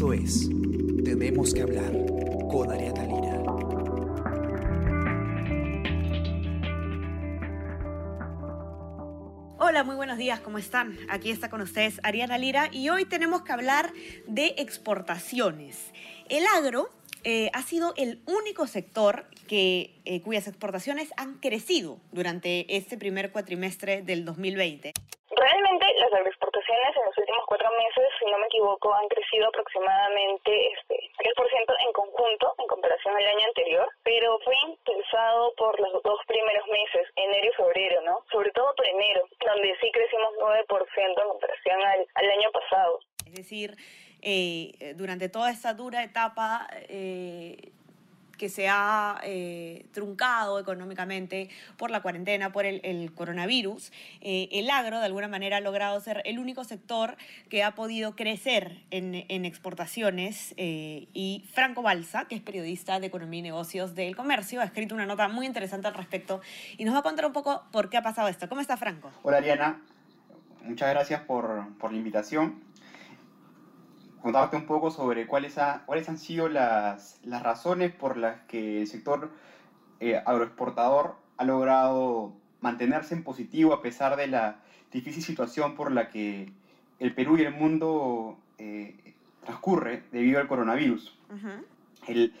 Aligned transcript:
Esto 0.00 0.14
es 0.14 0.48
Tenemos 1.04 1.52
que 1.52 1.60
hablar 1.60 1.92
con 2.50 2.72
Ariana 2.72 3.04
Lira. 3.04 3.42
Hola, 9.58 9.84
muy 9.84 9.96
buenos 9.96 10.16
días, 10.16 10.40
¿cómo 10.40 10.56
están? 10.56 10.96
Aquí 11.10 11.30
está 11.30 11.50
con 11.50 11.60
ustedes 11.60 12.00
Ariana 12.02 12.38
Lira 12.38 12.70
y 12.72 12.88
hoy 12.88 13.04
tenemos 13.04 13.42
que 13.42 13.52
hablar 13.52 13.92
de 14.26 14.54
exportaciones. 14.56 15.92
El 16.30 16.46
agro 16.46 16.88
eh, 17.22 17.50
ha 17.52 17.62
sido 17.62 17.92
el 17.98 18.22
único 18.24 18.66
sector 18.66 19.26
que, 19.48 20.00
eh, 20.06 20.22
cuyas 20.22 20.48
exportaciones 20.48 21.10
han 21.18 21.34
crecido 21.40 22.00
durante 22.10 22.74
este 22.74 22.96
primer 22.96 23.32
cuatrimestre 23.32 24.00
del 24.00 24.24
2020. 24.24 24.94
Realmente 25.40 25.86
las 25.96 26.12
agroexportaciones 26.12 26.96
en 26.96 27.04
los 27.06 27.16
últimos 27.16 27.44
cuatro 27.46 27.70
meses, 27.72 28.12
si 28.18 28.30
no 28.30 28.36
me 28.36 28.44
equivoco, 28.44 28.92
han 28.92 29.08
crecido 29.08 29.48
aproximadamente 29.48 30.52
este 30.76 31.00
3% 31.16 31.74
en 31.80 31.92
conjunto 31.96 32.54
en 32.58 32.66
comparación 32.66 33.16
al 33.16 33.24
año 33.24 33.46
anterior, 33.48 33.88
pero 34.04 34.38
fue 34.44 34.54
impulsado 34.68 35.54
por 35.56 35.80
los 35.80 36.02
dos 36.02 36.20
primeros 36.26 36.68
meses, 36.68 37.08
enero 37.16 37.48
y 37.48 37.56
febrero, 37.56 38.02
¿no? 38.02 38.20
Sobre 38.30 38.52
todo 38.52 38.74
por 38.76 38.86
enero, 38.86 39.24
donde 39.40 39.72
sí 39.80 39.90
crecimos 39.90 40.28
9% 40.36 41.08
en 41.08 41.28
comparación 41.28 41.80
al, 41.88 42.06
al 42.20 42.30
año 42.36 42.50
pasado. 42.52 43.00
Es 43.24 43.34
decir, 43.34 43.76
eh, 44.20 44.92
durante 44.96 45.30
toda 45.30 45.50
esta 45.50 45.72
dura 45.72 46.04
etapa 46.04 46.68
eh, 46.90 47.72
que 48.40 48.48
se 48.48 48.70
ha 48.70 49.20
eh, 49.22 49.84
truncado 49.92 50.58
económicamente 50.58 51.50
por 51.76 51.90
la 51.90 52.00
cuarentena, 52.00 52.52
por 52.52 52.64
el, 52.64 53.12
coronavirus, 53.12 53.92
eh, 54.22 54.48
el 54.52 54.70
agro 54.70 54.98
de 54.98 55.04
alguna 55.04 55.28
manera 55.28 55.58
ha 55.58 55.60
logrado 55.60 56.00
ser 56.00 56.22
el 56.24 56.38
único 56.38 56.64
sector 56.64 57.18
que 57.50 57.62
ha 57.62 57.74
podido 57.74 58.16
crecer 58.16 58.80
en, 58.90 59.44
exportaciones 59.44 60.54
eh, 60.56 61.08
y 61.12 61.44
Franco 61.52 61.82
Balsa, 61.82 62.24
que 62.24 62.34
es 62.34 62.40
periodista 62.40 62.98
de 62.98 63.08
Economía 63.08 63.40
y 63.40 63.42
Negocios 63.42 63.94
del 63.94 64.16
Comercio, 64.16 64.62
ha 64.62 64.64
escrito 64.64 64.94
una 64.94 65.04
nota 65.04 65.28
muy 65.28 65.44
interesante 65.44 65.88
al 65.88 65.94
respecto 65.94 66.40
y 66.78 66.86
nos 66.86 66.94
va 66.94 67.00
a 67.00 67.02
contar 67.02 67.26
un 67.26 67.34
poco 67.34 67.64
por 67.70 67.90
qué 67.90 67.98
ha 67.98 68.02
pasado 68.02 68.28
esto. 68.28 68.48
¿Cómo 68.48 68.62
está 68.62 68.78
Franco? 68.78 69.10
Hola 69.22 69.36
Ariana, 69.36 69.82
muchas 70.64 70.88
gracias 70.88 71.20
por, 71.20 71.76
por 71.76 71.92
la 71.92 71.98
invitación 71.98 72.70
contarte 74.20 74.56
un 74.56 74.66
poco 74.66 74.90
sobre 74.90 75.26
cuáles, 75.26 75.56
cuáles 75.86 76.08
han 76.08 76.18
sido 76.18 76.48
las, 76.48 77.20
las, 77.24 77.42
razones 77.42 77.92
por 77.92 78.16
las 78.16 78.40
que 78.42 78.80
el 78.80 78.86
sector 78.86 79.30
eh, 80.00 80.20
agroexportador 80.24 81.16
ha 81.36 81.44
logrado 81.44 82.34
mantenerse 82.60 83.14
en 83.14 83.24
positivo 83.24 83.72
a 83.72 83.82
pesar 83.82 84.16
de 84.16 84.26
la 84.26 84.60
difícil 84.92 85.22
situación 85.22 85.74
por 85.74 85.92
la 85.92 86.10
que 86.10 86.52
el 86.98 87.14
Perú 87.14 87.38
y 87.38 87.42
el 87.42 87.54
mundo 87.54 88.38
eh, 88.58 89.14
transcurre 89.44 90.04
debido 90.12 90.40
al 90.40 90.48
coronavirus. 90.48 91.16
el, 92.06 92.34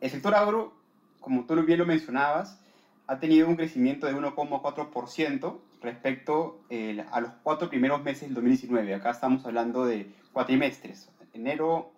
el, 0.00 0.10
sector 0.10 0.34
agro, 0.34 0.74
como 1.20 1.46
tú 1.46 1.54
bien 1.64 1.78
lo 1.78 1.86
mencionabas, 1.86 2.60
ha 3.06 3.18
tenido 3.18 3.48
un 3.48 3.56
crecimiento 3.56 4.06
de 4.06 4.14
1,4% 4.14 5.58
respecto 5.80 6.60
eh, 6.70 7.04
a 7.10 7.20
los 7.20 7.32
cuatro 7.42 7.68
primeros 7.68 8.02
meses 8.02 8.22
del 8.22 8.34
2019. 8.34 8.94
Acá 8.94 9.10
estamos 9.10 9.44
hablando 9.46 9.84
de 9.84 10.10
cuatrimestres, 10.32 11.10
enero, 11.32 11.92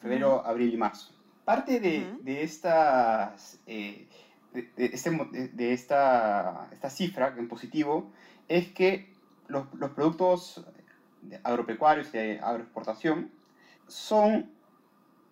febrero, 0.00 0.44
abril 0.46 0.72
y 0.72 0.76
marzo. 0.76 1.12
Parte 1.44 1.80
de, 1.80 2.12
de 2.22 2.42
estas, 2.42 3.58
eh, 3.66 4.06
de, 4.52 4.70
este 4.76 5.10
de, 5.52 5.72
esta, 5.72 6.68
esta, 6.72 6.90
cifra 6.90 7.34
en 7.36 7.48
positivo 7.48 8.10
es 8.48 8.68
que 8.68 9.12
los, 9.48 9.72
los 9.74 9.90
productos 9.92 10.64
agropecuarios 11.42 12.08
y 12.08 12.18
de 12.18 12.40
agroexportación 12.40 13.30
son 13.86 14.50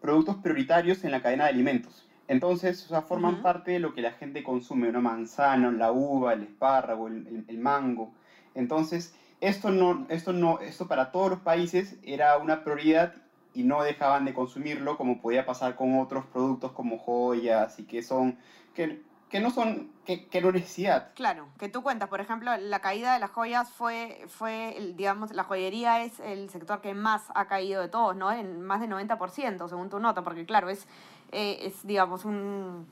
productos 0.00 0.36
prioritarios 0.36 1.04
en 1.04 1.10
la 1.10 1.22
cadena 1.22 1.44
de 1.44 1.50
alimentos. 1.50 2.05
Entonces, 2.28 2.84
o 2.84 2.88
sea, 2.88 3.02
forman 3.02 3.42
parte 3.42 3.72
de 3.72 3.78
lo 3.78 3.94
que 3.94 4.02
la 4.02 4.12
gente 4.12 4.42
consume, 4.42 4.88
una 4.88 5.00
manzana, 5.00 5.70
la 5.70 5.92
uva, 5.92 6.32
el 6.32 6.42
espárrago, 6.42 7.06
el, 7.08 7.44
el 7.46 7.58
mango. 7.58 8.12
Entonces, 8.54 9.14
esto, 9.40 9.70
no, 9.70 10.06
esto, 10.08 10.32
no, 10.32 10.60
esto 10.60 10.88
para 10.88 11.12
todos 11.12 11.30
los 11.30 11.40
países 11.40 11.96
era 12.02 12.38
una 12.38 12.64
prioridad 12.64 13.14
y 13.52 13.64
no 13.64 13.82
dejaban 13.82 14.24
de 14.24 14.34
consumirlo 14.34 14.96
como 14.96 15.20
podía 15.20 15.46
pasar 15.46 15.76
con 15.76 15.98
otros 15.98 16.26
productos 16.26 16.72
como 16.72 16.98
joyas 16.98 17.78
y 17.78 17.84
que 17.84 18.02
son 18.02 18.38
que, 18.74 19.02
que 19.30 19.40
no 19.40 19.50
son 19.50 19.90
que, 20.04 20.26
que 20.28 20.40
no 20.40 20.52
necesidad. 20.52 21.12
Claro, 21.14 21.48
que 21.58 21.68
tú 21.68 21.82
cuentas, 21.82 22.08
por 22.08 22.20
ejemplo, 22.20 22.54
la 22.56 22.80
caída 22.80 23.14
de 23.14 23.18
las 23.18 23.30
joyas 23.30 23.70
fue 23.70 24.24
fue 24.28 24.92
digamos 24.94 25.32
la 25.32 25.44
joyería 25.44 26.02
es 26.02 26.20
el 26.20 26.50
sector 26.50 26.80
que 26.80 26.94
más 26.94 27.24
ha 27.34 27.46
caído 27.46 27.82
de 27.82 27.88
todos, 27.88 28.14
¿no? 28.14 28.30
En 28.30 28.62
más 28.62 28.80
del 28.80 28.90
90%, 28.90 29.68
según 29.68 29.88
tu 29.88 30.00
nota, 30.00 30.22
porque 30.22 30.44
claro, 30.44 30.68
es 30.68 30.86
eh, 31.32 31.58
es 31.62 31.86
digamos 31.86 32.24
un 32.24 32.86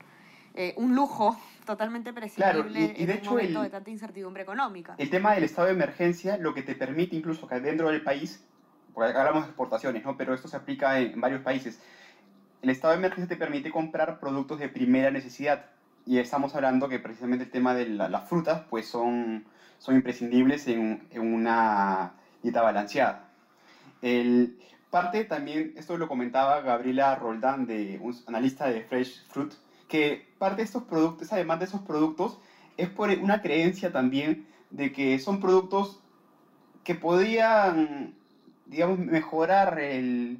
eh, 0.57 0.73
un 0.77 0.95
lujo 0.95 1.37
totalmente 1.65 2.13
prescindible 2.13 2.93
y, 2.95 3.05
de 3.05 3.15
en 3.15 3.19
un 3.23 3.27
momento 3.27 3.61
de 3.61 3.69
tanta 3.69 3.89
incertidumbre 3.89 4.43
económica. 4.43 4.95
El 4.97 5.09
tema 5.09 5.33
del 5.33 5.43
estado 5.43 5.67
de 5.67 5.73
emergencia, 5.73 6.37
lo 6.37 6.53
que 6.53 6.61
te 6.61 6.75
permite 6.75 7.17
incluso 7.17 7.45
que 7.45 7.59
dentro 7.59 7.89
del 7.89 8.01
país, 8.01 8.41
porque 8.93 9.09
acá 9.09 9.21
hablamos 9.21 9.43
de 9.43 9.49
exportaciones, 9.49 10.05
¿no? 10.05 10.15
pero 10.15 10.33
esto 10.33 10.47
se 10.47 10.55
aplica 10.55 10.97
en, 10.97 11.19
varios 11.19 11.41
países, 11.41 11.81
el 12.61 12.69
estado 12.69 12.93
de 12.93 12.99
emergencia 12.99 13.27
te 13.27 13.35
permite 13.35 13.69
comprar 13.69 14.17
productos 14.21 14.59
de 14.59 14.69
primera 14.69 15.11
necesidad. 15.11 15.65
Y 16.05 16.19
estamos 16.19 16.55
hablando 16.55 16.87
que 16.87 16.99
precisamente 16.99 17.43
el 17.43 17.51
tema 17.51 17.73
de 17.73 17.87
las 17.87 18.29
frutas 18.29 18.63
pues 18.69 18.87
son, 18.87 19.43
son 19.77 19.95
imprescindibles 19.95 20.69
en, 20.69 21.05
en 21.11 21.33
una 21.33 22.13
dieta 22.41 22.61
balanceada. 22.61 23.27
El, 24.01 24.57
parte 24.95 25.25
también, 25.25 25.73
esto 25.75 25.97
lo 25.97 26.07
comentaba 26.07 26.61
Gabriela 26.61 27.15
Roldán, 27.15 27.65
de, 27.65 27.99
un 28.01 28.15
analista 28.27 28.67
de 28.67 28.79
Fresh 28.79 29.27
Fruit, 29.27 29.51
que 29.89 30.25
parte 30.39 30.61
de 30.61 30.63
estos 30.63 30.83
productos, 30.83 31.27
esa 31.27 31.35
demanda 31.35 31.65
de 31.65 31.69
esos 31.69 31.81
productos, 31.81 32.39
es 32.77 32.87
por 32.87 33.09
una 33.09 33.41
creencia 33.41 33.91
también 33.91 34.47
de 34.69 34.93
que 34.93 35.19
son 35.19 35.41
productos 35.41 35.99
que 36.85 36.95
podían, 36.95 38.13
digamos, 38.67 38.97
mejorar 38.97 39.79
el, 39.79 40.39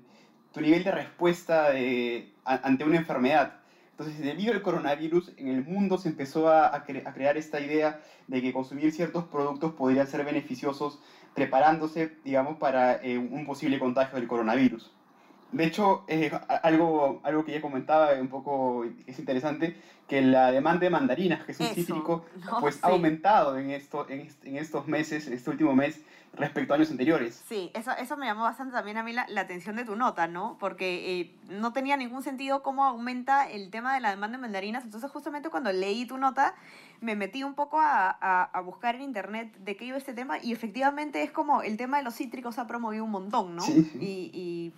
tu 0.54 0.62
nivel 0.62 0.86
de 0.86 0.92
respuesta 0.92 1.72
de, 1.72 2.32
ante 2.46 2.86
una 2.86 2.96
enfermedad. 2.96 3.56
Entonces, 3.98 4.20
debido 4.20 4.52
al 4.52 4.62
coronavirus, 4.62 5.32
en 5.38 5.48
el 5.48 5.64
mundo 5.64 5.98
se 5.98 6.10
empezó 6.10 6.50
a, 6.50 6.84
crear 6.84 7.38
esta 7.38 7.62
idea 7.62 8.02
de 8.28 8.42
que 8.42 8.52
consumir 8.52 8.92
ciertos 8.92 9.24
productos 9.24 9.72
podrían 9.74 10.06
ser 10.06 10.26
beneficiosos 10.26 11.00
preparándose, 11.34 12.18
digamos, 12.26 12.58
para 12.58 13.02
eh, 13.02 13.18
un 13.18 13.46
posible 13.46 13.80
contagio 13.80 14.20
del 14.20 14.28
coronavirus. 14.28 14.92
De 15.56 15.66
hecho, 15.66 16.04
eh, 16.10 16.38
algo, 16.64 17.22
algo 17.24 17.46
que 17.46 17.54
ya 17.54 17.62
comentaba 17.62 18.12
un 18.20 18.28
poco 18.28 18.84
es 19.08 19.18
interesante, 19.20 19.78
que 20.06 20.22
la 20.22 20.52
demanda 20.52 20.82
de 20.82 20.90
mandarinas, 20.90 21.46
que 21.46 21.54
es 21.54 21.60
un 21.62 21.68
cítrico, 21.68 22.26
pues 22.60 22.84
ha 22.84 22.88
aumentado 22.88 23.58
en, 23.58 23.72
esto, 23.72 24.06
en, 24.10 24.28
en, 24.44 24.58
estos 24.58 24.86
meses, 24.88 25.28
este 25.28 25.50
último 25.50 25.74
mes, 25.74 26.02
respecto 26.34 26.74
a 26.74 26.76
años 26.76 26.92
anteriores. 26.92 27.42
Sí, 27.48 27.72
eso, 27.74 27.92
eso 27.98 28.18
me 28.18 28.26
llamó 28.26 28.44
bastante 28.44 28.74
también 28.74 28.98
a 28.98 29.04
mí 29.04 29.14
la, 29.14 29.26
la 29.30 29.42
atención 29.42 29.78
de 29.78 29.86
tu 29.86 29.96
nota, 29.96 30.28
¿no? 30.28 30.58
Porque 30.60 31.22
eh, 31.22 31.36
no 31.50 31.72
tenía 31.72 31.96
ningún 31.96 32.22
sentido 32.22 32.62
cómo 32.62 32.84
aumenta 32.84 33.50
el 33.50 33.70
tema 33.70 33.96
de 33.96 34.02
la 34.02 34.10
demanda 34.10 34.38
de 34.38 34.42
mandarinas. 34.42 34.84
Entonces, 34.84 35.10
justamente 35.10 35.50
cuando 35.50 35.72
leí 35.72 36.06
tu 36.06 36.18
nota, 36.18 36.54
me 37.00 37.16
metí 37.16 37.46
un 37.46 37.54
poco 37.54 37.80
a, 37.80 38.10
a, 38.10 38.44
a 38.44 38.60
buscar 38.60 38.96
en 38.96 39.04
internet 39.04 39.56
de 39.60 39.78
qué 39.78 39.86
iba 39.86 39.98
este 39.98 40.14
tema 40.14 40.38
y 40.44 40.52
efectivamente 40.52 41.24
es 41.24 41.32
como 41.32 41.62
el 41.62 41.78
tema 41.78 41.98
de 41.98 42.04
los 42.04 42.16
cítricos 42.16 42.60
ha 42.60 42.68
promovido 42.68 43.06
un 43.06 43.12
montón, 43.12 43.56
¿no? 43.56 43.62
Sí, 43.62 43.90
sí. 43.94 43.98
Y, 44.02 44.32
y 44.34 44.74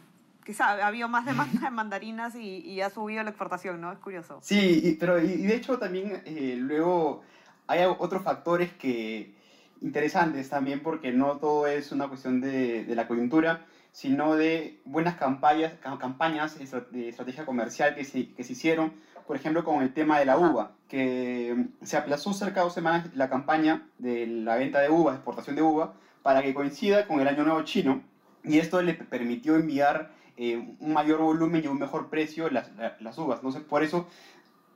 quizá 0.47 0.69
ha 0.69 0.87
habido 0.87 1.09
más 1.09 1.25
demanda 1.25 1.59
de 1.59 1.69
mandarinas 1.69 2.33
y, 2.35 2.59
y, 2.59 2.79
ha 2.79 2.89
subido 2.89 3.21
la 3.21 3.31
exportación, 3.31 3.81
¿no? 3.81 3.91
Es 3.91 3.99
curioso. 3.99 4.39
Sí, 4.41 4.79
y, 4.81 4.93
pero 4.93 5.21
y, 5.21 5.45
de 5.45 5.55
hecho 5.55 5.77
también 5.77 6.23
eh, 6.25 6.55
luego 6.57 7.21
hay 7.67 7.81
otros 7.83 8.23
factores 8.23 8.71
que 8.71 9.35
interesantes 9.81 10.49
también 10.49 10.81
porque 10.81 11.11
no 11.11 11.35
todo 11.37 11.67
es 11.67 11.91
una 11.91 12.07
cuestión 12.07 12.39
de, 12.39 12.85
de 12.85 12.95
la 12.95 13.09
coyuntura, 13.09 13.65
sino 13.91 14.35
de 14.35 14.79
buenas 14.85 15.17
campañas, 15.17 15.73
campañas 15.81 16.57
de 16.57 17.09
estrategia 17.09 17.45
comercial 17.45 17.93
que 17.93 18.05
se, 18.05 18.29
que 18.29 18.45
se 18.45 18.53
hicieron, 18.53 18.93
por 19.27 19.35
ejemplo, 19.35 19.65
con 19.65 19.83
el 19.83 19.93
tema 19.93 20.17
de 20.17 20.25
la 20.25 20.37
uva, 20.37 20.71
que 20.87 21.67
se 21.83 21.97
aplazó 21.97 22.33
cerca 22.33 22.61
de 22.61 22.65
dos 22.67 22.73
semanas 22.73 23.13
la 23.15 23.29
campaña 23.29 23.85
de 23.97 24.25
la 24.25 24.55
venta 24.55 24.79
de 24.79 24.89
uva, 24.89 25.15
exportación 25.15 25.57
de 25.57 25.61
uva, 25.61 25.93
para 26.23 26.41
que 26.41 26.53
coincida 26.53 27.05
con 27.05 27.19
el 27.19 27.27
Año 27.27 27.43
Nuevo 27.43 27.61
Chino, 27.63 28.01
y 28.45 28.59
esto 28.59 28.81
le 28.81 28.93
permitió 28.93 29.57
enviar 29.57 30.15
eh, 30.37 30.75
un 30.79 30.93
mayor 30.93 31.19
volumen 31.19 31.63
y 31.63 31.67
un 31.67 31.79
mejor 31.79 32.09
precio 32.09 32.49
las, 32.49 32.69
las 32.99 33.17
uvas. 33.17 33.39
Entonces, 33.39 33.63
por 33.63 33.83
eso, 33.83 34.07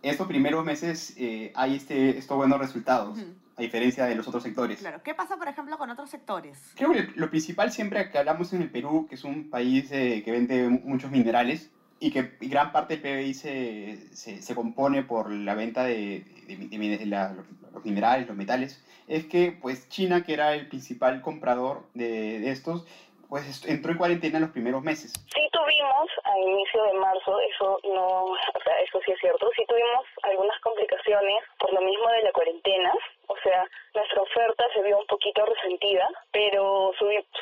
estos 0.01 0.27
primeros 0.27 0.65
meses 0.65 1.13
eh, 1.17 1.51
hay 1.55 1.75
este, 1.75 2.17
estos 2.17 2.35
buenos 2.35 2.59
resultados, 2.59 3.17
uh 3.17 3.21
-huh. 3.21 3.33
a 3.57 3.61
diferencia 3.61 4.05
de 4.05 4.15
los 4.15 4.27
otros 4.27 4.43
sectores. 4.43 4.79
Claro. 4.79 5.01
¿Qué 5.03 5.13
pasa, 5.13 5.37
por 5.37 5.47
ejemplo, 5.47 5.77
con 5.77 5.89
otros 5.89 6.09
sectores? 6.09 6.57
Creo 6.75 6.91
que 6.91 7.09
lo 7.15 7.29
principal 7.29 7.71
siempre 7.71 8.09
que 8.09 8.17
hablamos 8.17 8.53
en 8.53 8.63
el 8.63 8.71
Perú, 8.71 9.05
que 9.07 9.15
es 9.15 9.23
un 9.23 9.49
país 9.49 9.91
eh, 9.91 10.23
que 10.25 10.31
vende 10.31 10.67
muchos 10.69 11.11
minerales, 11.11 11.69
y 11.99 12.09
que 12.09 12.31
y 12.41 12.47
gran 12.49 12.71
parte 12.71 12.97
del 12.97 13.03
PBI 13.03 13.33
se, 13.35 14.07
se, 14.13 14.41
se, 14.41 14.55
compone 14.55 15.03
por 15.03 15.29
la 15.31 15.53
venta 15.53 15.83
de, 15.83 16.25
de, 16.47 16.57
de, 16.57 16.97
de 16.97 17.05
la, 17.05 17.35
los 17.73 17.85
minerales, 17.85 18.27
los 18.27 18.35
metales, 18.35 18.83
es 19.07 19.25
que 19.25 19.51
pues 19.51 19.87
China, 19.89 20.23
que 20.23 20.33
era 20.33 20.55
el 20.55 20.67
principal 20.67 21.21
comprador 21.21 21.87
de, 21.93 22.49
estos, 22.49 22.85
pues 23.31 23.63
entró 23.63 23.93
en 23.93 23.97
cuarentena 23.97 24.37
en 24.39 24.43
los 24.43 24.51
primeros 24.51 24.83
meses. 24.83 25.13
Sí 25.33 25.47
tuvimos 25.53 26.05
a 26.25 26.37
inicio 26.37 26.83
de 26.83 26.93
marzo, 26.99 27.39
eso 27.39 27.79
no, 27.87 28.25
o 28.25 28.61
sea, 28.61 28.75
eso 28.83 28.99
sí 29.05 29.13
es 29.13 29.19
cierto, 29.21 29.49
sí 29.55 29.63
tuvimos 29.69 30.03
algunas 30.23 30.59
complicaciones 30.59 31.39
por 31.57 31.71
lo 31.71 31.79
mismo 31.79 32.09
de 32.11 32.23
la 32.23 32.31
cuarentena, 32.33 32.91
o 33.27 33.35
sea, 33.41 33.65
nuestra 33.95 34.21
oferta 34.21 34.67
se 34.73 34.83
vio 34.83 34.99
un 34.99 35.07
poquito 35.07 35.45
resentida, 35.45 36.09
pero 36.33 36.91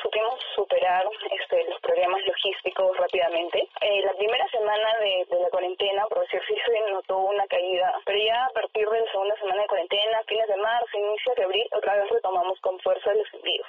supimos 0.00 0.38
superar 0.54 1.04
este, 1.40 1.64
los 1.68 1.80
problemas 1.80 2.22
logísticos 2.24 2.96
rápidamente. 2.96 3.58
Eh, 3.80 4.02
la 4.04 4.14
primera 4.14 4.46
semana 4.50 4.94
de, 5.00 5.26
de, 5.28 5.42
la 5.42 5.50
cuarentena, 5.50 6.06
por 6.06 6.20
decir 6.20 6.40
sí, 6.46 6.54
se 6.54 6.92
notó 6.92 7.18
una 7.18 7.48
caída, 7.48 7.98
pero 8.06 8.16
ya 8.16 8.44
a 8.44 8.50
partir 8.50 8.88
de 8.88 9.00
la 9.00 9.10
segunda 9.10 9.36
semana 9.38 9.62
de 9.62 9.68
cuarentena, 9.68 10.22
fines 10.28 10.46
de 10.46 10.56
marzo, 10.56 10.98
inicio 10.98 11.34
de 11.34 11.42
abril, 11.42 11.66
otra 11.72 11.96
vez 11.96 12.08
retomamos 12.10 12.60
con 12.60 12.78
fuerza 12.78 13.12
los 13.12 13.34
envíos. 13.34 13.66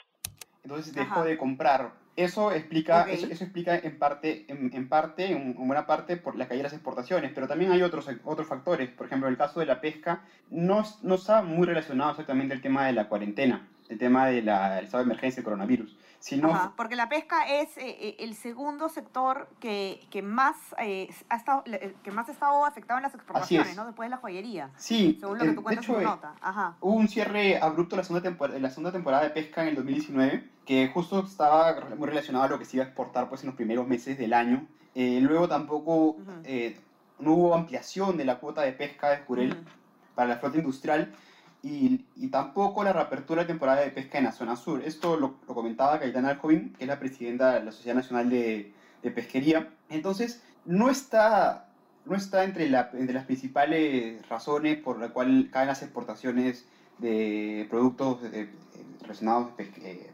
Entonces 0.72 0.94
dejó 0.94 1.24
de 1.24 1.38
comprar 1.38 1.92
eso 2.16 2.52
explica, 2.52 3.10
eso, 3.10 3.26
explica 3.28 3.78
en 3.78 3.98
parte, 3.98 4.46
en, 4.50 4.90
parte, 4.90 5.32
en, 5.32 5.56
buena 5.56 5.86
parte, 5.86 6.18
por 6.18 6.36
la 6.36 6.48
caída 6.48 6.60
de 6.60 6.64
las 6.64 6.74
exportaciones, 6.74 7.32
pero 7.34 7.48
también 7.48 7.72
hay 7.72 7.82
otros, 7.82 8.10
otros 8.26 8.48
factores. 8.48 8.90
Por 8.90 9.08
ejemplo, 9.08 9.30
el 9.30 9.38
caso 9.38 9.60
de 9.62 9.66
la 9.66 9.80
pesca 9.80 10.22
no, 10.50 10.84
no 11.04 11.16
está 11.16 11.42
muy 11.42 11.66
relacionado 11.66 12.12
exactamente 12.12 12.54
el 12.54 12.62
tema 12.62 12.86
de 12.86 12.94
la 12.94 13.08
cuarentena, 13.08 13.66
el 13.88 13.98
tema 13.98 14.28
del 14.28 14.50
estado 14.50 14.98
de 14.98 15.04
emergencia 15.04 15.38
del 15.38 15.46
coronavirus. 15.46 15.96
Ajá, 16.44 16.74
porque 16.76 16.96
la 16.96 17.10
pesca 17.10 17.48
es 17.48 17.76
eh, 17.78 17.98
eh, 18.00 18.16
el 18.20 18.36
segundo 18.36 18.90
sector 18.90 19.48
que, 19.60 20.06
que 20.12 20.22
más, 20.22 20.56
eh, 20.78 21.10
ha 21.30 21.36
estado, 21.36 21.64
que 22.04 22.12
más 22.12 22.30
ha 22.30 22.32
estado 22.32 22.66
afectado 22.66 23.00
en 23.00 23.04
las 23.04 23.16
exportaciones, 23.16 23.76
¿no? 23.76 23.86
Después 23.86 24.06
de 24.06 24.12
la 24.12 24.18
joyería. 24.18 24.70
Sí, 24.78 25.18
según 25.20 25.40
lo 25.40 25.46
que 25.46 25.54
tú 25.54 25.64
cuentas 25.64 25.90
en 25.90 25.96
tu 25.96 26.02
nota. 26.02 26.36
Ajá. 26.42 26.76
Hubo 26.80 26.94
un 26.94 27.08
cierre 27.08 27.58
abrupto 27.60 27.96
la 27.96 28.04
segunda, 28.04 28.22
temporada, 28.22 28.60
la 28.60 28.70
segunda 28.70 28.92
temporada 28.92 29.24
de 29.24 29.32
pesca 29.32 29.64
en 29.64 29.70
el 29.70 29.76
2019, 29.76 30.50
que 30.66 30.92
justo 30.94 31.26
estaba 31.26 31.76
muy 31.98 32.08
relacionado 32.08 32.46
a 32.46 32.50
lo 32.50 32.60
que 32.60 32.66
se 32.66 32.78
iba 32.78 32.86
a 32.86 32.88
exportar 32.88 33.28
pues, 33.28 33.42
en 33.42 33.48
los 33.48 33.56
primeros 33.56 33.88
meses 33.88 34.18
del 34.18 34.34
año. 34.34 34.68
luego 34.96 35.48
tampoco 35.48 36.18
no 37.20 37.34
hubo 37.34 37.56
ampliación 37.56 38.18
de 38.18 38.26
la 38.26 38.40
cuota 38.40 38.62
de 38.62 38.74
pesca 38.74 39.10
de 39.10 39.18
Jurel 39.20 39.58
para 40.14 40.30
la 40.30 40.38
flota 40.38 40.58
industrial 40.58 41.14
y, 41.64 42.06
y, 42.16 42.28
tampoco 42.30 42.84
la 42.84 42.92
reapertura 42.94 43.44
de 43.44 43.48
temporada 43.48 43.82
de 43.82 43.92
pesca 43.92 44.18
en 44.18 44.24
la 44.24 44.32
zona 44.32 44.56
sur. 44.56 44.82
Esto 44.84 45.16
lo, 45.16 45.36
lo 45.48 45.54
comentaba 45.54 46.00
Cayetana 46.00 46.30
Aljovín, 46.30 46.74
que 46.74 46.86
es 46.86 46.88
la 46.88 47.00
presidenta 47.00 47.54
de 47.54 47.64
la 47.66 47.72
Sociedad 47.72 47.96
Nacional 47.96 48.30
de, 48.30 48.74
de 49.04 49.12
Pesquería. 49.12 49.70
Entonces, 49.90 50.42
no 50.66 50.90
está, 50.90 51.68
no 52.06 52.16
está 52.16 52.44
entre, 52.44 52.70
la, 52.70 52.90
entre 52.94 53.14
las 53.14 53.26
principales 53.26 54.28
razones 54.28 54.78
por 54.78 55.00
la 55.00 55.10
cual 55.10 55.50
caen 55.52 55.68
las 55.68 55.84
exportaciones 55.84 56.68
de 56.98 57.68
productos 57.70 58.20
relacionados 59.02 59.52
eh, 59.60 60.12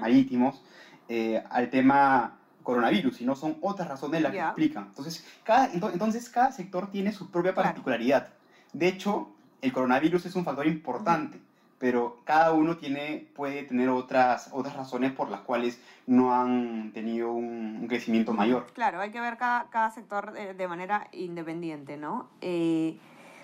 marítimos 0.00 0.62
eh, 1.08 1.42
al 1.50 1.70
tema 1.70 2.38
coronavirus, 2.62 3.16
sino 3.16 3.36
son 3.36 3.58
otras 3.60 3.88
razones 3.88 4.22
las 4.22 4.32
que 4.32 4.40
explican. 4.40 4.86
Entonces 4.88 5.24
cada, 5.44 5.72
entonces, 5.72 6.28
cada 6.28 6.52
sector 6.52 6.90
tiene 6.90 7.12
su 7.12 7.30
propia 7.30 7.54
particularidad. 7.54 8.28
De 8.72 8.88
hecho, 8.88 9.35
el 9.60 9.72
coronavirus 9.72 10.26
es 10.26 10.36
un 10.36 10.44
factor 10.44 10.66
importante, 10.66 11.40
pero 11.78 12.18
cada 12.24 12.52
uno 12.52 12.76
tiene, 12.76 13.28
puede 13.34 13.62
tener 13.64 13.88
otras, 13.88 14.50
otras 14.52 14.76
razones 14.76 15.12
por 15.12 15.30
las 15.30 15.40
cuales 15.40 15.80
no 16.06 16.34
han 16.34 16.92
tenido 16.92 17.32
un, 17.32 17.86
crecimiento 17.88 18.32
mayor. 18.32 18.66
Claro, 18.72 19.00
hay 19.00 19.10
que 19.10 19.20
ver 19.20 19.36
cada, 19.36 19.68
cada 19.70 19.90
sector 19.90 20.32
de, 20.32 20.68
manera 20.68 21.08
independiente, 21.12 21.96
¿no? 21.96 22.28
Eh, 22.40 22.98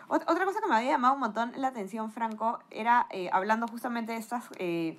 otra 0.08 0.44
cosa 0.44 0.60
que 0.60 0.68
me 0.68 0.76
había 0.76 0.92
llamado 0.92 1.14
un 1.14 1.20
montón 1.20 1.52
la 1.56 1.68
atención, 1.68 2.10
Franco, 2.10 2.58
era 2.70 3.06
eh, 3.10 3.30
hablando 3.32 3.66
justamente 3.68 4.12
de 4.12 4.18
estas 4.18 4.44
eh, 4.58 4.98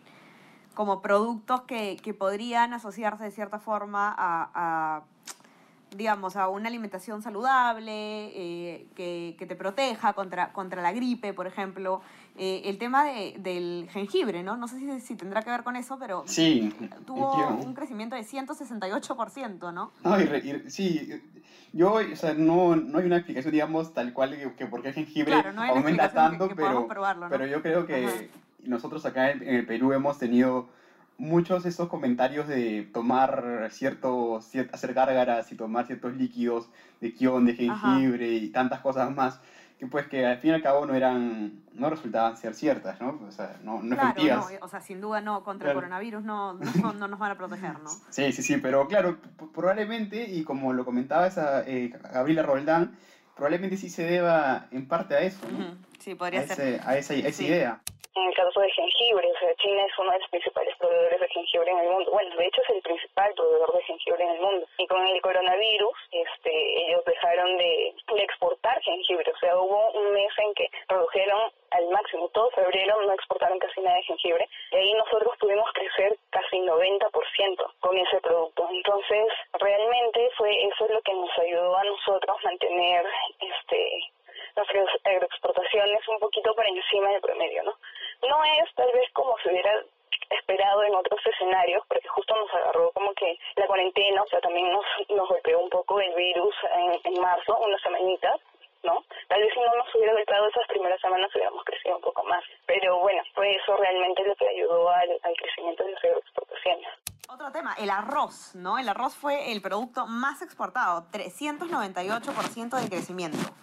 como 0.74 1.01
productos 1.01 1.62
que, 1.63 1.98
que, 2.01 2.13
podrían 2.13 2.74
asociarse 2.74 3.25
de 3.25 3.31
cierta 3.31 3.60
forma 3.60 4.15
a 4.18 5.04
digamos, 5.95 6.36
a 6.36 6.48
una 6.48 6.68
alimentación 6.69 7.22
saludable, 7.22 7.92
eh, 7.94 8.88
que, 8.95 9.36
que, 9.38 9.45
te 9.45 9.56
proteja 9.56 10.13
contra, 10.13 10.51
contra 10.54 10.81
la 10.81 10.92
gripe, 10.92 11.34
por 11.34 11.48
ejemplo. 11.48 12.01
Eh, 12.36 12.63
el 12.66 12.80
tema 12.80 13.06
de, 13.06 13.36
del 13.38 13.88
jengibre, 13.92 14.42
¿no? 14.42 14.57
No 14.57 14.68
sé 14.68 14.80
si, 14.80 15.00
si, 15.01 15.16
tendrá 15.16 15.44
que 15.44 15.51
ver 15.51 15.63
con 15.63 15.75
eso, 15.75 16.00
pero 16.00 16.24
sí, 16.25 16.74
tuvo 17.06 17.48
un 17.63 17.75
crecimiento 17.75 18.16
de 18.16 18.24
168%, 18.24 19.72
¿no? 19.72 19.92
no 20.04 20.18
sí, 20.68 21.22
yo, 21.72 21.94
o 21.94 22.16
sea, 22.16 22.34
no, 22.34 22.75
no 22.75 22.98
hay 22.98 23.06
una 23.06 23.18
explicación, 23.18 23.51
digamos, 23.51 23.94
tal 23.94 24.13
cual 24.13 24.36
que, 24.57 24.66
por 24.66 24.81
qué 24.81 24.88
el 24.88 24.94
jengibre 24.96 25.36
aumenta 25.57 26.12
tanto, 26.12 26.50
pero, 26.56 26.88
pero 27.30 27.46
yo 27.46 27.62
creo 27.62 27.86
que 27.86 28.31
nosotros 28.63 29.06
acá 29.06 29.30
en 29.30 29.44
el 29.44 29.66
Perú 29.68 29.94
hemos 29.94 30.18
tenido 30.18 30.69
muchos 31.24 31.64
de 31.64 31.70
esos 31.70 31.88
comentarios 31.88 32.48
de 32.48 32.90
tomar 32.94 33.70
ciertos, 33.72 34.52
hacer 34.72 34.94
gárgaras 34.94 35.52
y 35.52 35.56
tomar 35.56 35.88
ciertos 35.88 36.14
líquidos 36.16 36.70
de 37.00 37.14
quión, 37.14 37.46
de 37.46 37.54
jengibre 37.56 38.28
y 38.34 38.50
tantas 38.50 38.81
cosas 38.81 39.10
más, 39.16 39.40
que 39.80 39.88
pues 39.88 40.08
que 40.08 40.25
al 40.25 40.38
fin 40.40 40.52
y 40.52 40.54
al 40.56 40.62
cabo 40.62 40.86
no 40.86 40.94
eran, 40.94 41.64
no 41.74 41.90
resultaban 41.90 42.36
ser 42.36 42.54
ciertas, 42.54 43.00
¿no? 43.00 43.22
O 43.25 43.31
sea, 43.31 43.58
no, 43.64 43.81
no 43.81 43.96
efectivas. 43.96 44.48
o 44.62 44.68
sea, 44.68 44.81
sin 44.81 45.00
duda 45.00 45.22
no, 45.22 45.44
contra 45.44 45.70
el 45.70 45.75
coronavirus 45.75 46.24
no, 46.24 46.54
no, 46.54 46.94
no, 46.94 47.08
nos 47.08 47.20
van 47.20 47.31
a 47.31 47.38
proteger, 47.38 47.80
¿no? 47.80 47.90
Sí, 48.10 48.31
sí, 48.34 48.44
sí, 48.44 48.58
pero 48.58 48.88
claro, 48.88 49.18
probablemente, 49.54 50.30
y 50.30 50.44
como 50.44 50.74
lo 50.74 50.84
comentaba 50.84 51.25
esa, 51.25 51.64
eh, 51.66 51.94
Gabriela 52.14 52.44
Roldán, 52.44 52.98
probablemente 53.36 53.78
sí 53.78 53.90
se 53.90 54.04
deba 54.04 54.68
en 54.72 54.88
parte 54.88 55.16
a 55.16 55.20
eso, 55.20 55.48
¿no? 55.50 55.78
Sí, 56.00 56.16
podría 56.16 56.42
a 56.42 56.48
ser. 56.48 56.82
a 56.84 56.98
esa, 56.98 57.14
esa 57.14 57.44
idea 57.44 57.82
en 58.16 58.28
el 58.28 58.34
caso 58.36 58.60
de 58.60 58.70
jengibre, 58.72 59.32
o 59.32 59.40
sea, 59.40 59.56
China 59.56 59.84
es 59.86 59.98
uno 59.98 60.12
de 60.12 60.20
los 60.20 60.30
principales 60.30 60.76
proveedores 60.78 61.20
de 61.20 61.28
jengibre 61.30 61.72
en 61.72 61.80
el 61.80 61.90
mundo. 61.90 62.12
Bueno, 62.12 62.36
de 62.36 62.46
hecho 62.46 62.62
es 62.62 62.70
el 62.70 62.82
principal 62.82 63.34
proveedor 63.34 63.74
de 63.74 63.84
jengibre 63.84 64.24
en 64.24 64.30
el 64.30 64.42
mundo. 64.42 64.68
Y 64.78 64.88
con 64.88 65.08
el 65.08 65.22
coronavirus, 65.22 65.98
este, 66.12 66.88
ellos 66.88 67.04
dejaron 67.06 67.58
de, 67.58 67.96
exportar 68.18 68.80
jengibre. 68.82 69.32
O 69.32 69.40
sea, 69.40 69.58
hubo 69.58 69.92
un 69.92 70.14
mes 70.14 70.32
en 70.38 70.54
que 70.54 70.62
al 71.72 71.90
máximo, 71.90 72.30
todo 72.30 72.50
febrero 72.52 73.02
no 73.02 73.14
exportaron 73.14 73.60
casi 73.60 73.81
nada 73.81 73.98
de 73.98 74.04
jengibre. 74.04 74.48
Y 74.72 74.75
ahí 74.75 74.94
nosotros 74.94 75.34
pudimos 75.40 75.72
crecer 75.74 76.16
casi 76.30 76.60
90% 76.60 77.74
con 77.80 77.98
ese 77.98 78.22
producto. 78.22 78.68
Entonces, 78.70 79.28
realmente 79.54 80.30
fue 80.38 80.52
eso 80.66 80.86
es 80.86 80.92
lo 80.92 81.02
que 81.02 81.14
nos 81.14 81.40
ayudó 81.40 81.78
a 81.78 81.84
nosotros 81.84 82.38
mantener 82.44 83.06
este 83.40 84.12
nuestras 84.56 84.88
agroexportaciones 85.04 86.08
un 86.08 86.20
poquito 86.20 86.53
por 86.53 86.65
encima 86.68 87.10
del 87.10 87.22
promedio, 87.22 87.63
¿no? 87.63 87.74
No 88.27 88.44
es 88.44 88.74
tal 88.75 88.92
vez 88.94 89.12
como 89.13 89.36
se 89.39 89.50
hubiera 89.50 89.84
esperado 90.30 90.84
en 90.84 90.96
otros 90.96 91.20
escenarios, 91.25 91.84
porque 91.88 92.08
justo 92.08 92.36
nos 92.36 92.53
agarró 92.53 92.92
como 92.92 93.13
que 93.13 93.38
la 93.56 93.68
cuarentena, 93.68 94.22
o 94.22 94.27
sea, 94.27 94.39
también 94.42 94.72
nos, 94.72 94.86
nos 95.10 95.27
golpeó 95.27 95.60
un 95.60 95.70
poco 95.70 96.00
el 96.00 96.13
virus 96.13 96.56
en, 96.72 97.00
en 97.03 97.22
marzo, 97.22 97.58
unas 97.60 97.82
semanitas, 97.82 98.39
¿no? 98.84 99.04
Tal 99.28 99.42
vez 99.42 99.54
si 99.54 99.60
no 99.60 99.75
nos 99.75 99.96
hubiera 99.96 100.13
golpeado 100.13 100.48
esas 100.48 100.68
primeras 100.68 101.00
semanas 101.02 101.30
hubiéramos 101.34 101.63
crecido 101.63 101.96
un 101.96 102.02
poco 102.02 102.24
más. 102.24 102.44
Pero 102.68 103.00
bueno, 103.00 103.22
fue 103.34 103.56
eso 103.56 103.75
realmente 103.78 104.24
lo 104.25 104.36
que 104.36 104.48
ayudó 104.48 104.90
al, 104.90 105.10
al 105.24 105.36
crecimiento 105.36 105.84
de 105.84 105.92
las 105.92 106.04
agroexportaciones. 106.04 106.88
Otro 107.30 107.52
tema, 107.52 107.74
el 107.80 107.90
arroz, 107.90 108.54
¿no? 108.54 108.78
El 108.78 108.90
arroz 108.90 109.16
fue 109.16 109.52
el 109.52 109.62
producto 109.62 110.06
más 110.06 110.42
exportado, 110.42 111.08
398% 111.12 112.82
de 112.82 112.90
crecimiento. 112.90 113.54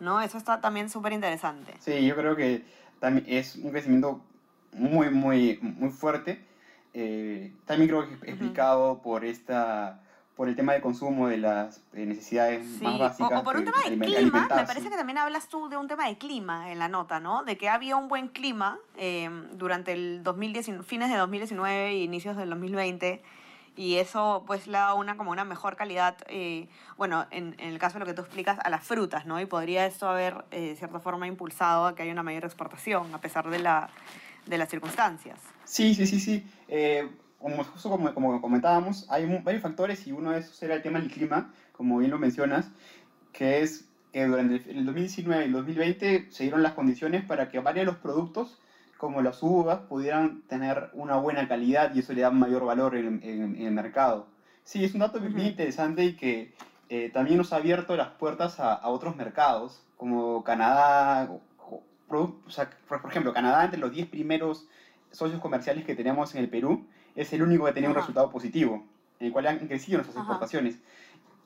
¿no? 0.00 0.20
Eso 0.20 0.38
está 0.38 0.60
también 0.60 0.90
súper 0.90 1.12
interesante. 1.12 1.74
Sí, 1.80 2.06
yo 2.06 2.16
creo 2.16 2.36
que 2.36 2.62
también 3.00 3.26
es 3.28 3.56
un 3.56 3.70
crecimiento 3.70 4.20
muy, 4.72 5.10
muy, 5.10 5.58
muy 5.60 5.90
fuerte. 5.90 6.44
Eh, 6.94 7.52
también 7.66 7.88
creo 7.88 8.08
que 8.08 8.30
explicado 8.30 9.02
por 9.02 9.24
esta 9.24 10.00
por 10.36 10.48
el 10.48 10.54
tema 10.54 10.74
de 10.74 10.82
consumo 10.82 11.28
de 11.28 11.38
las 11.38 11.80
necesidades 11.92 12.64
más 12.82 12.98
básicas. 12.98 13.40
O, 13.40 13.42
por 13.42 13.56
un 13.56 13.64
tema 13.64 13.78
de 13.88 13.98
clima, 13.98 14.48
me 14.54 14.64
parece 14.64 14.90
que 14.90 14.96
también 14.96 15.18
hablas 15.18 15.48
tú 15.48 15.68
de 15.68 15.78
un 15.78 15.88
tema 15.88 16.06
de 16.06 16.18
clima 16.18 16.70
en 16.70 16.78
la 16.78 16.88
nota, 16.88 17.20
¿no? 17.20 17.42
De 17.42 17.56
que 17.56 17.70
había 17.70 17.96
un 17.96 18.08
buen 18.08 18.28
clima 18.28 18.78
eh, 18.96 19.30
durante 19.52 19.92
el 19.92 20.22
2019, 20.22 20.84
fines 20.84 21.10
de 21.10 21.16
2019 21.16 21.88
e 21.88 22.02
inicios 22.02 22.36
del 22.36 22.50
2020 22.50 23.22
y 23.76 23.96
eso 23.96 24.42
pues 24.46 24.66
le 24.66 24.74
da 24.74 24.94
una 24.94 25.16
como 25.16 25.30
una 25.30 25.44
mejor 25.44 25.76
calidad, 25.76 26.16
eh, 26.28 26.68
bueno, 26.96 27.26
en, 27.30 27.54
en, 27.58 27.68
el 27.68 27.78
caso 27.78 27.94
de 27.94 28.00
lo 28.00 28.06
que 28.06 28.14
tú 28.14 28.22
explicas, 28.22 28.58
a 28.62 28.70
las 28.70 28.82
frutas, 28.84 29.26
¿no? 29.26 29.40
Y 29.40 29.46
podría 29.46 29.86
esto 29.86 30.08
haber, 30.08 30.44
eh, 30.50 30.68
de 30.68 30.76
cierta 30.76 30.98
forma, 30.98 31.26
impulsado 31.26 31.86
a 31.86 31.94
que 31.94 32.02
haya 32.02 32.12
una 32.12 32.22
mayor 32.22 32.44
exportación, 32.44 33.14
a 33.14 33.20
pesar 33.20 33.48
de, 33.50 33.58
la, 33.58 33.90
de 34.46 34.58
las 34.58 34.68
circunstancias. 34.68 35.38
Sí, 35.64 35.94
sí, 35.94 36.06
sí, 36.06 36.20
sí. 36.20 36.46
Eh, 36.68 37.08
como, 37.38 37.64
justo 37.64 37.90
como, 37.90 38.12
como, 38.14 38.40
comentábamos, 38.40 39.06
hay 39.10 39.26
varios 39.42 39.62
factores 39.62 40.06
y 40.06 40.12
uno 40.12 40.32
de 40.32 40.40
esos 40.40 40.62
era 40.62 40.74
el 40.74 40.82
tema 40.82 40.98
del 40.98 41.10
clima, 41.10 41.52
como 41.72 41.98
bien 41.98 42.10
lo 42.10 42.18
mencionas, 42.18 42.70
que 43.32 43.62
es 43.62 43.88
que 44.12 44.24
durante 44.24 44.70
el 44.70 44.86
2019 44.86 45.42
y 45.42 45.46
el 45.46 45.52
2020 45.52 46.26
se 46.30 46.44
dieron 46.44 46.62
las 46.62 46.72
condiciones 46.72 47.24
para 47.24 47.48
que 47.48 47.60
varios 47.60 47.84
de 47.84 47.92
los 47.92 48.00
productos 48.00 48.58
como 48.96 49.20
las 49.20 49.42
uvas 49.42 49.80
pudieran 49.80 50.42
tener 50.48 50.90
una 50.94 51.16
buena 51.16 51.46
calidad 51.48 51.94
y 51.94 51.98
eso 51.98 52.12
le 52.12 52.22
da 52.22 52.30
mayor 52.30 52.64
valor 52.64 52.96
en, 52.96 53.22
el 53.22 53.70
mercado. 53.72 54.26
Sí, 54.64 54.84
es 54.84 54.94
un 54.94 55.00
dato 55.00 55.20
muy 55.20 55.42
interesante 55.42 56.04
y 56.04 56.16
que 56.16 56.54
eh, 56.88 57.10
también 57.12 57.36
nos 57.36 57.52
ha 57.52 57.56
abierto 57.56 57.96
las 57.96 58.08
puertas 58.08 58.58
a, 58.58 58.88
otros 58.88 59.16
mercados, 59.16 59.82
como 59.96 60.42
Canadá, 60.44 61.28
por, 62.08 62.34
ejemplo, 63.08 63.32
Canadá 63.32 63.64
entre 63.64 63.80
los 63.80 63.92
10 63.92 64.08
primeros 64.08 64.66
socios 65.10 65.40
comerciales 65.40 65.84
que 65.84 65.94
tenemos 65.94 66.34
en 66.34 66.42
el 66.42 66.48
Perú 66.48 66.86
es 67.16 67.32
el 67.32 67.42
único 67.42 67.64
que 67.64 67.72
tenía 67.72 67.88
un 67.88 67.96
resultado 67.96 68.30
positivo, 68.30 68.84
en 69.18 69.26
el 69.26 69.32
cual 69.32 69.46
han 69.48 69.58
crecido 69.66 69.98
nuestras 69.98 70.16
Ajá. 70.16 70.24
exportaciones. 70.26 70.76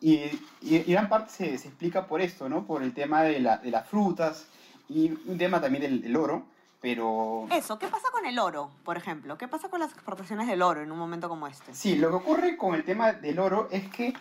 Y, 0.02 0.16
y, 0.60 0.76
y 0.76 0.92
gran 0.92 1.08
parte 1.08 1.30
se, 1.30 1.56
se 1.58 1.68
explica 1.68 2.06
por 2.06 2.20
esto, 2.20 2.48
¿no? 2.48 2.66
Por 2.66 2.82
el 2.82 2.92
tema 2.92 3.22
de, 3.22 3.40
la, 3.40 3.58
de 3.58 3.70
las 3.70 3.86
frutas 3.88 4.46
y 4.88 5.10
un 5.26 5.38
tema 5.38 5.60
también 5.60 5.82
del, 5.82 6.02
del 6.02 6.16
oro, 6.16 6.44
pero... 6.80 7.46
Eso, 7.52 7.78
¿qué 7.78 7.86
pasa 7.86 8.08
con 8.10 8.26
el 8.26 8.38
oro, 8.38 8.70
por 8.84 8.96
ejemplo? 8.96 9.36
¿Qué 9.38 9.46
pasa 9.46 9.68
con 9.68 9.80
las 9.80 9.92
exportaciones 9.92 10.48
del 10.48 10.62
oro 10.62 10.80
en 10.80 10.90
un 10.90 10.98
momento 10.98 11.28
como 11.28 11.46
este? 11.46 11.74
Sí, 11.74 11.96
lo 11.96 12.08
que 12.08 12.16
ocurre 12.16 12.56
con 12.56 12.74
el 12.74 12.84
tema 12.84 13.12
del 13.12 13.38
oro 13.38 13.68
es 13.70 13.88
que 13.90 14.14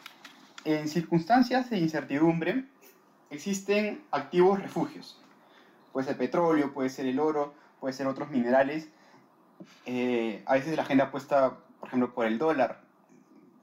en 0.65 0.87
circunstancias 0.89 1.69
de 1.69 1.77
incertidumbre 1.77 2.65
existen 3.29 4.03
activos 4.11 4.61
refugios. 4.61 5.17
Puede 5.93 6.07
ser 6.07 6.17
petróleo, 6.17 6.73
puede 6.73 6.89
ser 6.89 7.05
el 7.05 7.19
oro, 7.19 7.53
puede 7.79 7.93
ser 7.93 8.05
otros 8.07 8.29
minerales. 8.29 8.89
Eh, 9.85 10.43
a 10.45 10.53
veces 10.55 10.75
la 10.77 10.85
gente 10.85 11.03
apuesta, 11.03 11.57
por 11.79 11.87
ejemplo, 11.87 12.13
por 12.13 12.25
el 12.25 12.37
dólar 12.37 12.81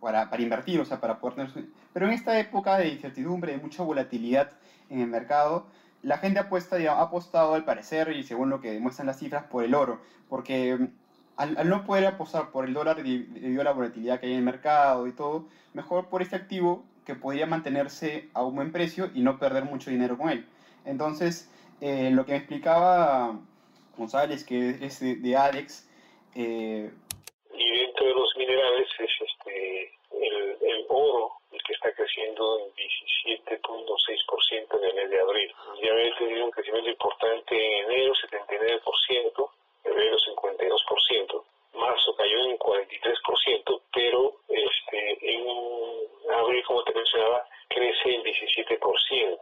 para, 0.01 0.31
para 0.31 0.43
invertir, 0.43 0.81
o 0.81 0.85
sea, 0.85 1.01
para 1.01 1.19
poder 1.21 1.35
tener 1.51 1.69
Pero 1.93 2.07
en 2.07 2.13
esta 2.13 2.39
época 2.39 2.77
de 2.79 2.89
incertidumbre, 2.89 3.53
de 3.53 3.59
mucha 3.59 3.83
volatilidad 3.83 4.53
en 4.89 5.01
el 5.01 5.09
mercado, 5.09 5.67
la 6.03 6.19
gente 6.19 6.41
apuesta, 6.41 6.77
digamos, 6.77 7.01
ha 7.01 7.05
apostado 7.05 7.55
al 7.55 7.65
parecer, 7.65 8.11
y 8.13 8.23
según 8.23 8.51
lo 8.51 8.61
que 8.61 8.73
demuestran 8.73 9.07
las 9.07 9.19
cifras, 9.19 9.45
por 9.45 9.65
el 9.65 9.75
oro. 9.75 10.01
Porque 10.29 10.77
mm, 10.77 10.89
al, 11.37 11.69
no 11.69 11.85
poder 11.85 12.07
apostar 12.07 12.51
por 12.51 12.65
el 12.65 12.75
dólar 12.75 13.03
de- 13.03 13.19
debido 13.25 13.61
a 13.63 13.65
la 13.65 13.73
volatilidad 13.73 14.21
que 14.21 14.27
hay 14.27 14.33
en 14.33 14.39
el 14.39 14.45
mercado 14.45 15.07
y 15.07 15.13
todo, 15.13 15.49
mejor 15.75 16.09
por 16.09 16.23
este 16.23 16.37
activo 16.37 16.85
que 17.05 17.15
podría 17.15 17.47
mantenerse 17.47 18.31
a 18.35 18.43
un 18.45 18.55
buen 18.57 18.73
precio 18.73 19.11
y 19.15 19.23
no 19.23 19.39
perder 19.39 19.65
mucho 19.65 19.91
dinero 19.91 20.17
con 20.19 20.29
él. 20.31 20.47
Entonces, 20.85 21.51
eh, 21.81 22.11
lo 22.13 22.25
que 22.25 22.33
me 22.33 22.39
explicaba 22.39 23.41
González, 23.97 24.45
que 24.45 24.85
es 24.85 25.01
de, 25.01 25.17
de 25.17 25.37
Alex, 25.37 25.86
eh, 26.37 26.91
y 27.55 27.79
dentro 27.79 28.07
de 28.07 28.15
los 28.15 28.37
minerales 28.37 28.89
es 28.99 29.11
este 29.21 29.93
el, 30.13 30.57
el 30.61 30.87
oro 30.89 31.33
el 31.51 31.63
que 31.63 31.73
está 31.73 31.91
creciendo 31.93 32.59
en 32.61 33.39
17.6% 33.41 34.79
en 34.79 34.85
el 34.85 34.95
mes 34.95 35.11
de 35.11 35.21
abril. 35.21 35.55
Ya 35.83 35.93
había 35.93 36.19
tenido 36.19 36.45
un 36.45 36.51
crecimiento 36.51 36.91
importante 36.91 37.55
en 37.55 37.91
enero, 37.91 38.13
79%, 38.15 39.51
febrero 39.83 40.17
52%, 40.19 41.45
marzo 41.75 42.15
cayó 42.17 42.41
en 42.45 42.59
43%, 42.59 43.81
pero 43.95 44.35
este 44.49 45.35
en 45.35 46.31
abril, 46.35 46.63
como 46.67 46.85
te 46.85 46.93
mencionaba, 46.93 47.49
crece 47.69 48.15
en 48.15 48.23
17%. 48.23 49.39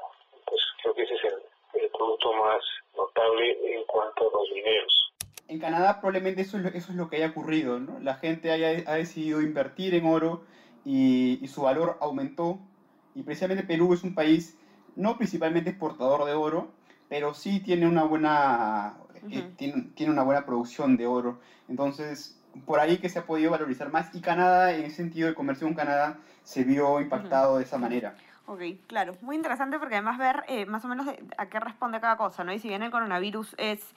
Pues 0.46 0.62
creo 0.82 0.94
que 0.94 1.02
ese 1.02 1.14
es 1.14 1.24
el, 1.24 1.82
el 1.82 1.88
producto 1.90 2.32
más 2.34 2.62
notable 2.96 3.58
en 3.74 3.84
cuanto 3.84 4.28
a 4.28 4.38
los 4.38 4.50
mineros. 4.50 5.10
Probablemente 6.00 6.42
eso 6.42 6.56
es 6.56 6.64
lo, 6.64 6.68
eso 6.70 6.92
es 6.92 6.96
lo 6.96 7.08
que 7.08 7.16
haya 7.16 7.28
ocurrido, 7.28 7.80
¿no? 7.80 7.98
La 8.00 8.14
gente 8.14 8.50
haya, 8.50 8.90
ha 8.90 8.94
decidido 8.94 9.42
invertir 9.42 9.94
en 9.94 10.06
oro 10.06 10.44
y, 10.84 11.38
y 11.42 11.48
su 11.48 11.62
valor 11.62 11.98
aumentó. 12.00 12.58
Y 13.14 13.22
precisamente 13.22 13.62
Perú 13.62 13.94
es 13.94 14.02
un 14.02 14.14
país 14.14 14.56
no 14.96 15.16
principalmente 15.16 15.70
exportador 15.70 16.24
de 16.24 16.34
oro, 16.34 16.72
pero 17.08 17.34
sí 17.34 17.60
tiene 17.60 17.86
una 17.86 18.04
buena, 18.04 18.96
eh, 19.30 19.50
tiene, 19.56 19.90
tiene 19.94 20.12
una 20.12 20.22
buena 20.22 20.44
producción 20.46 20.96
de 20.96 21.06
oro. 21.06 21.40
Entonces, 21.68 22.40
por 22.66 22.80
ahí 22.80 22.98
que 22.98 23.08
se 23.08 23.18
ha 23.18 23.26
podido 23.26 23.50
valorizar 23.50 23.90
más. 23.92 24.14
Y 24.14 24.20
Canadá, 24.20 24.74
en 24.74 24.84
ese 24.84 24.96
sentido, 24.96 25.28
el 25.28 25.34
comercio 25.34 25.66
con 25.66 25.74
Canadá 25.74 26.18
se 26.42 26.64
vio 26.64 27.00
impactado 27.00 27.58
de 27.58 27.64
esa 27.64 27.78
manera. 27.78 28.14
Ok, 28.46 28.60
claro, 28.86 29.16
muy 29.22 29.36
interesante 29.36 29.78
porque 29.78 29.94
además 29.94 30.18
ver 30.18 30.44
eh, 30.48 30.66
más 30.66 30.84
o 30.84 30.88
menos 30.88 31.06
a 31.38 31.46
qué 31.46 31.60
responde 31.60 32.00
cada 32.00 32.16
cosa, 32.16 32.44
¿no? 32.44 32.52
Y 32.52 32.58
si 32.58 32.68
bien 32.68 32.82
el 32.82 32.90
coronavirus 32.90 33.54
es 33.56 33.94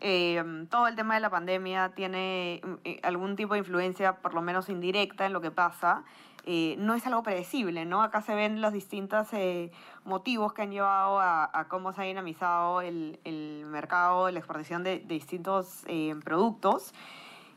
eh, 0.00 0.42
todo 0.70 0.88
el 0.88 0.96
tema 0.96 1.14
de 1.14 1.20
la 1.20 1.30
pandemia, 1.30 1.90
tiene 1.94 2.60
mm, 2.62 2.74
eh, 2.84 3.00
algún 3.02 3.36
tipo 3.36 3.54
de 3.54 3.60
influencia, 3.60 4.16
por 4.16 4.34
lo 4.34 4.42
menos 4.42 4.68
indirecta, 4.68 5.26
en 5.26 5.32
lo 5.32 5.40
que 5.40 5.50
pasa, 5.50 6.04
eh, 6.44 6.76
no 6.78 6.94
es 6.94 7.06
algo 7.06 7.22
predecible, 7.22 7.84
¿no? 7.84 8.02
Acá 8.02 8.22
se 8.22 8.34
ven 8.34 8.60
los 8.60 8.72
distintos 8.72 9.28
eh, 9.32 9.70
motivos 10.04 10.52
que 10.52 10.62
han 10.62 10.70
llevado 10.70 11.20
a, 11.20 11.50
a 11.52 11.68
cómo 11.68 11.92
se 11.92 12.00
ha 12.00 12.04
dinamizado 12.04 12.80
el, 12.80 13.20
el 13.24 13.64
mercado, 13.66 14.30
la 14.30 14.38
exportación 14.38 14.82
de, 14.82 15.00
de 15.00 15.14
distintos 15.14 15.84
eh, 15.86 16.14
productos. 16.24 16.94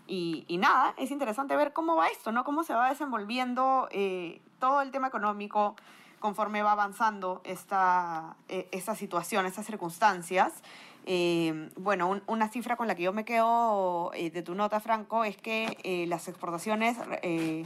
Y, 0.05 0.43
y 0.49 0.57
nada, 0.57 0.93
es 0.97 1.11
interesante 1.11 1.55
ver 1.55 1.71
cómo 1.71 1.95
va 1.95 2.07
esto, 2.07 2.31
¿no? 2.33 2.43
Cómo 2.43 2.63
se 2.63 2.73
va 2.73 2.89
desenvolviendo 2.89 3.87
eh, 3.91 4.41
todo 4.59 4.81
el 4.81 4.91
tema 4.91 5.07
económico 5.07 5.75
conforme 6.19 6.61
va 6.61 6.73
avanzando 6.73 7.41
esta, 7.43 8.35
esta 8.47 8.95
situación, 8.95 9.45
estas 9.45 9.65
circunstancias. 9.65 10.61
Eh, 11.05 11.69
bueno, 11.75 12.07
un- 12.07 12.23
una 12.27 12.47
cifra 12.49 12.75
con 12.77 12.87
la 12.87 12.95
que 12.95 13.03
yo 13.03 13.11
me 13.13 13.25
quedo 13.25 14.11
eh, 14.13 14.29
de 14.31 14.41
tu 14.41 14.55
nota, 14.55 14.79
Franco, 14.79 15.23
es 15.25 15.35
que 15.37 15.77
eh, 15.83 16.05
las 16.07 16.27
exportaciones 16.29 16.97
eh, 17.23 17.65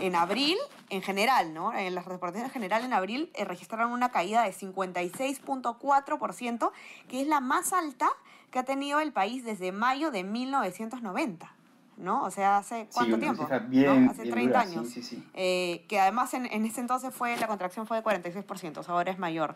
en 0.00 0.14
abril, 0.16 0.56
en 0.90 1.00
general, 1.02 1.54
¿no? 1.54 1.72
En 1.72 1.94
las 1.94 2.04
exportaciones 2.06 2.48
en 2.48 2.52
general 2.52 2.84
en 2.84 2.92
abril 2.92 3.30
registraron 3.46 3.92
una 3.92 4.10
caída 4.10 4.42
de 4.42 4.52
56.4%, 4.52 6.72
que 7.08 7.20
es 7.22 7.26
la 7.26 7.40
más 7.40 7.72
alta 7.72 8.08
que 8.50 8.58
ha 8.58 8.64
tenido 8.64 9.00
el 9.00 9.12
país 9.12 9.44
desde 9.44 9.72
mayo 9.72 10.10
de 10.10 10.24
1990, 10.24 11.52
¿no? 11.96 12.22
O 12.24 12.30
sea, 12.30 12.58
¿hace 12.58 12.88
cuánto 12.92 13.16
sí, 13.16 13.20
tiempo? 13.20 13.42
cifra 13.42 13.60
¿no? 13.60 13.68
bien, 13.68 14.08
Hace 14.08 14.22
bien 14.22 14.34
30 14.34 14.48
dura, 14.58 14.66
sí, 14.66 14.72
años. 14.76 14.88
sí, 14.88 15.02
sí. 15.02 15.24
Eh, 15.34 15.84
que 15.88 16.00
además 16.00 16.34
en, 16.34 16.46
en 16.46 16.64
ese 16.66 16.80
entonces 16.80 17.14
fue, 17.14 17.36
la 17.36 17.46
contracción 17.46 17.86
fue 17.86 17.98
de 17.98 18.04
46%, 18.04 18.78
o 18.78 18.82
sea, 18.82 18.94
ahora 18.94 19.10
es 19.10 19.18
mayor. 19.18 19.54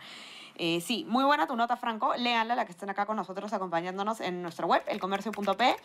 Eh, 0.59 0.81
sí, 0.81 1.05
muy 1.09 1.25
buena 1.25 1.47
tu 1.47 1.55
nota, 1.57 1.77
Franco. 1.77 2.15
Léanla, 2.17 2.55
la 2.55 2.65
que 2.65 2.73
están 2.73 2.91
acá 2.91 3.07
con 3.07 3.17
nosotros 3.17 3.53
acompañándonos 3.53 4.21
en 4.21 4.43
nuestra 4.43 4.67
web, 4.67 4.83
elcomercio.p. 4.87 5.77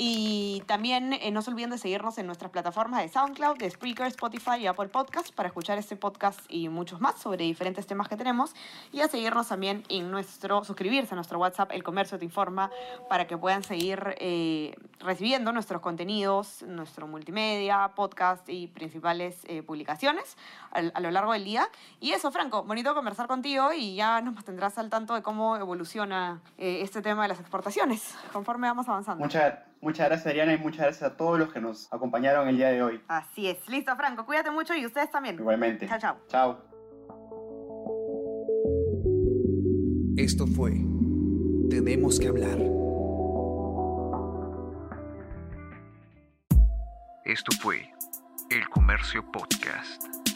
Y 0.00 0.62
también 0.66 1.12
eh, 1.12 1.32
no 1.32 1.42
se 1.42 1.50
olviden 1.50 1.70
de 1.70 1.78
seguirnos 1.78 2.18
en 2.18 2.26
nuestras 2.26 2.52
plataformas 2.52 3.02
de 3.02 3.08
SoundCloud, 3.08 3.58
de 3.58 3.68
Spreaker, 3.68 4.06
Spotify 4.06 4.58
y 4.60 4.68
Apple 4.68 4.86
Podcast 4.86 5.34
para 5.34 5.48
escuchar 5.48 5.76
este 5.76 5.96
podcast 5.96 6.38
y 6.48 6.68
muchos 6.68 7.00
más 7.00 7.20
sobre 7.20 7.44
diferentes 7.44 7.84
temas 7.84 8.08
que 8.08 8.16
tenemos. 8.16 8.54
Y 8.92 9.00
a 9.00 9.08
seguirnos 9.08 9.48
también 9.48 9.82
en 9.88 10.12
nuestro, 10.12 10.62
suscribirse 10.62 11.14
a 11.14 11.16
nuestro 11.16 11.40
WhatsApp, 11.40 11.72
El 11.72 11.82
Comercio 11.82 12.16
Te 12.16 12.24
Informa, 12.24 12.70
para 13.08 13.26
que 13.26 13.36
puedan 13.36 13.64
seguir 13.64 14.14
eh, 14.20 14.76
recibiendo 15.00 15.52
nuestros 15.52 15.82
contenidos, 15.82 16.62
nuestro 16.62 17.08
multimedia, 17.08 17.90
podcast 17.96 18.48
y 18.48 18.68
principales 18.68 19.40
eh, 19.46 19.64
publicaciones 19.64 20.36
a, 20.70 21.00
lo 21.00 21.10
largo 21.10 21.32
del 21.32 21.42
día. 21.42 21.68
Y 21.98 22.12
eso, 22.12 22.30
Franco, 22.30 22.62
bonito 22.62 22.94
conversar 22.94 23.26
contigo 23.26 23.72
y 23.72 23.96
ya 23.96 24.20
nos 24.20 24.34
mantendrás 24.34 24.78
al 24.78 24.90
tanto 24.90 25.14
de 25.14 25.22
cómo 25.22 25.56
evoluciona 25.56 26.40
eh, 26.56 26.82
este 26.82 27.02
tema 27.02 27.22
de 27.22 27.28
las 27.28 27.40
exportaciones 27.40 28.14
conforme 28.32 28.68
vamos 28.68 28.88
avanzando. 28.88 29.24
Muchas, 29.24 29.54
muchas 29.80 30.08
gracias, 30.08 30.26
Ariana, 30.26 30.54
y 30.54 30.58
muchas 30.58 30.80
gracias 30.80 31.10
a 31.10 31.16
todos 31.16 31.38
los 31.38 31.52
que 31.52 31.60
nos 31.60 31.92
acompañaron 31.92 32.48
el 32.48 32.56
día 32.56 32.68
de 32.68 32.82
hoy. 32.82 33.00
Así 33.08 33.48
es. 33.48 33.68
Listo, 33.68 33.94
Franco. 33.96 34.26
Cuídate 34.26 34.50
mucho 34.50 34.74
y 34.74 34.86
ustedes 34.86 35.10
también. 35.10 35.36
Igualmente. 35.36 35.86
Chao, 35.88 35.98
chao. 35.98 36.16
Chao. 36.28 36.68
Esto 40.16 40.46
fue 40.46 40.72
Tenemos 41.70 42.18
que 42.18 42.28
hablar. 42.28 42.58
Esto 47.24 47.52
fue 47.60 47.92
El 48.50 48.68
Comercio 48.70 49.22
Podcast. 49.30 50.27